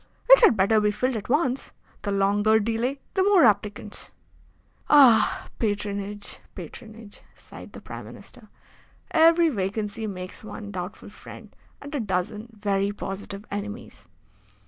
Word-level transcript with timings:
"It 0.31 0.43
had 0.43 0.57
better 0.57 0.81
be 0.81 0.89
filled 0.89 1.15
at 1.15 1.29
once. 1.29 1.71
The 2.01 2.11
longer 2.11 2.59
delay 2.59 2.97
the 3.13 3.21
more 3.21 3.45
applicants." 3.45 4.11
"Ah, 4.89 5.47
patronage, 5.59 6.39
patronage!" 6.55 7.21
sighed 7.35 7.73
the 7.73 7.81
Prime 7.81 8.05
Minister. 8.05 8.49
"Every 9.11 9.49
vacancy 9.49 10.07
makes 10.07 10.43
one 10.43 10.71
doubtful 10.71 11.09
friend 11.09 11.55
and 11.79 11.93
a 11.93 11.99
dozen 11.99 12.47
very 12.51 12.91
positive 12.91 13.45
enemies. 13.51 14.07